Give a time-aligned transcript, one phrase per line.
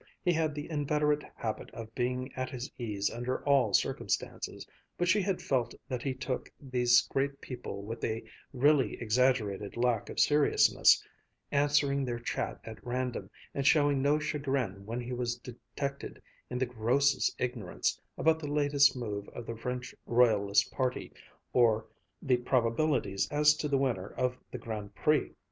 [0.23, 4.65] He had the inveterate habit of being at his ease under all circumstances,
[4.97, 10.09] but she had felt that he took these great people with a really exaggerated lack
[10.09, 11.03] of seriousness,
[11.51, 16.65] answering their chat at random, and showing no chagrin when he was detected in the
[16.65, 21.11] grossest ignorance about the latest move of the French Royalist party,
[21.53, 21.85] or
[22.23, 25.31] the probabilities as to the winner of the Grand Prix.